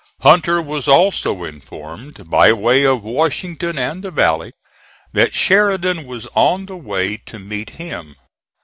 Hunter 0.21 0.63
was 0.63 0.87
also 0.87 1.43
informed 1.43 2.27
by 2.27 2.51
way 2.53 2.83
of 2.83 3.03
Washington 3.03 3.77
and 3.77 4.03
the 4.03 4.09
Valley 4.09 4.51
that 5.13 5.35
Sheridan 5.35 6.05
was 6.07 6.25
on 6.33 6.65
the 6.65 6.75
way 6.75 7.17
to 7.17 7.37
meet 7.37 7.69
him. 7.69 8.15